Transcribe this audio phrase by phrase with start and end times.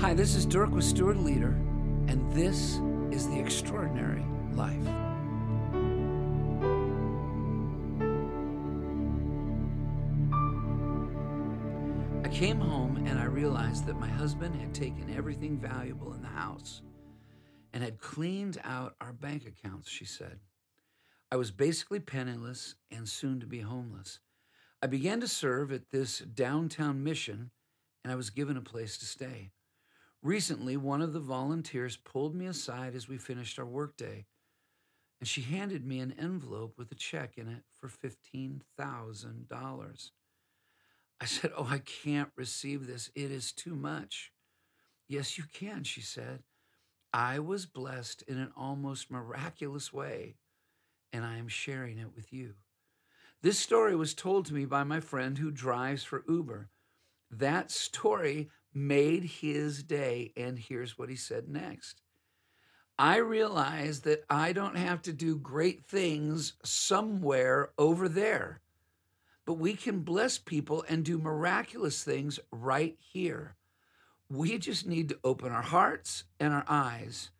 [0.00, 1.50] Hi, this is Dirk with Steward Leader,
[2.08, 2.80] and this
[3.10, 4.86] is The Extraordinary Life.
[12.24, 16.28] I came home and I realized that my husband had taken everything valuable in the
[16.28, 16.80] house
[17.74, 20.40] and had cleaned out our bank accounts, she said.
[21.30, 24.20] I was basically penniless and soon to be homeless.
[24.82, 27.50] I began to serve at this downtown mission
[28.02, 29.50] and I was given a place to stay.
[30.22, 34.26] Recently, one of the volunteers pulled me aside as we finished our workday,
[35.18, 40.10] and she handed me an envelope with a check in it for $15,000.
[41.22, 43.10] I said, Oh, I can't receive this.
[43.14, 44.30] It is too much.
[45.08, 46.42] Yes, you can, she said.
[47.12, 50.36] I was blessed in an almost miraculous way,
[51.12, 52.54] and I am sharing it with you.
[53.42, 56.68] This story was told to me by my friend who drives for Uber.
[57.30, 62.02] That story made his day, and here's what he said next.
[62.98, 68.60] I realize that I don't have to do great things somewhere over there,
[69.46, 73.56] but we can bless people and do miraculous things right here.
[74.28, 77.30] We just need to open our hearts and our eyes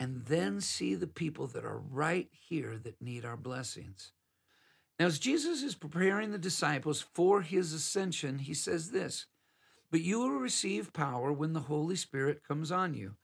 [0.00, 4.12] and then see the people that are right here that need our blessings.
[4.98, 9.26] Now, as Jesus is preparing the disciples for his ascension, he says this
[9.90, 13.16] But you will receive power when the Holy Spirit comes on you,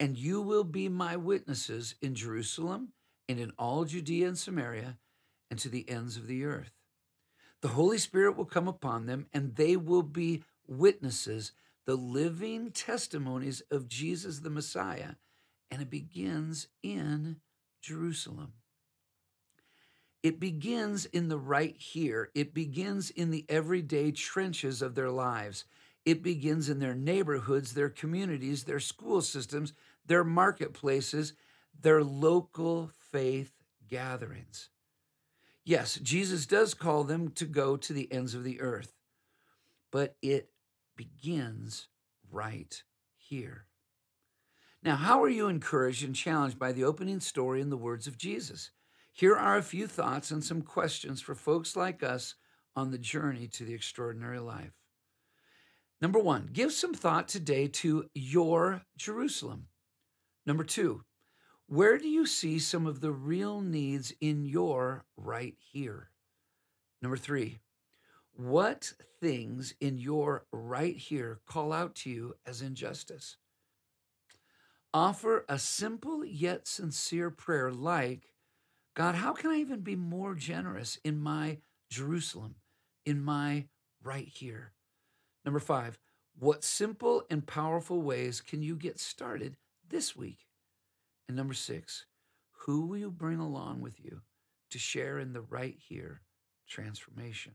[0.00, 2.92] and you will be my witnesses in Jerusalem
[3.28, 4.98] and in all Judea and Samaria
[5.50, 6.72] and to the ends of the earth.
[7.60, 11.52] The Holy Spirit will come upon them, and they will be witnesses,
[11.86, 15.14] the living testimonies of Jesus the Messiah,
[15.70, 17.36] and it begins in
[17.80, 18.52] Jerusalem.
[20.22, 22.30] It begins in the right here.
[22.34, 25.64] It begins in the everyday trenches of their lives.
[26.08, 29.74] It begins in their neighborhoods, their communities, their school systems,
[30.06, 31.34] their marketplaces,
[31.78, 33.52] their local faith
[33.86, 34.70] gatherings.
[35.66, 38.94] Yes, Jesus does call them to go to the ends of the earth,
[39.92, 40.48] but it
[40.96, 41.88] begins
[42.30, 42.82] right
[43.14, 43.66] here.
[44.82, 48.16] Now, how are you encouraged and challenged by the opening story and the words of
[48.16, 48.70] Jesus?
[49.12, 52.34] Here are a few thoughts and some questions for folks like us
[52.74, 54.72] on the journey to the extraordinary life.
[56.00, 59.66] Number one, give some thought today to your Jerusalem.
[60.46, 61.02] Number two,
[61.66, 66.10] where do you see some of the real needs in your right here?
[67.02, 67.58] Number three,
[68.32, 73.36] what things in your right here call out to you as injustice?
[74.94, 78.32] Offer a simple yet sincere prayer like,
[78.94, 81.58] God, how can I even be more generous in my
[81.90, 82.54] Jerusalem,
[83.04, 83.66] in my
[84.02, 84.72] right here?
[85.48, 85.98] Number five,
[86.38, 89.56] what simple and powerful ways can you get started
[89.88, 90.40] this week?
[91.26, 92.04] And number six,
[92.50, 94.20] who will you bring along with you
[94.72, 96.20] to share in the right here
[96.68, 97.54] transformation?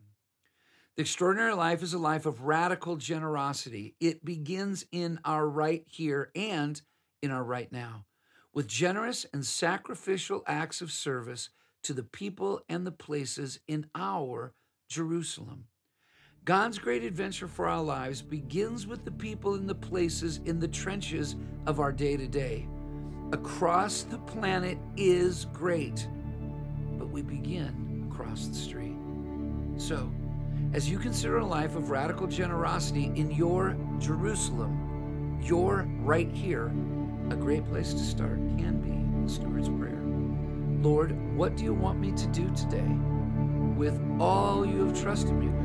[0.96, 3.94] The extraordinary life is a life of radical generosity.
[4.00, 6.82] It begins in our right here and
[7.22, 8.06] in our right now
[8.56, 11.50] with generous and sacrificial acts of service
[11.84, 14.56] to the people and the places in our
[14.90, 15.66] Jerusalem.
[16.46, 20.68] God's great adventure for our lives begins with the people in the places in the
[20.68, 22.68] trenches of our day to day.
[23.32, 26.06] Across the planet is great,
[26.98, 28.98] but we begin across the street.
[29.78, 30.12] So,
[30.74, 36.74] as you consider a life of radical generosity in your Jerusalem, your right here,
[37.30, 40.04] a great place to start can be the Steward's Prayer.
[40.82, 42.92] Lord, what do you want me to do today
[43.78, 45.63] with all you have trusted me with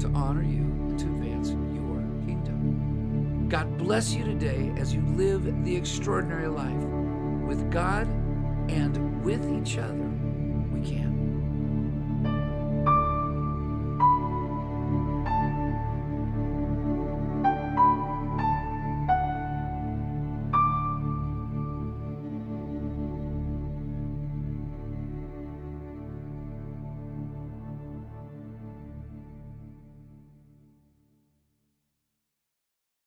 [0.00, 3.48] to honor you and to advance your kingdom?
[3.48, 6.82] God bless you today as you live the extraordinary life
[7.46, 8.06] with God
[8.68, 9.94] and with each other.
[10.72, 11.15] We can.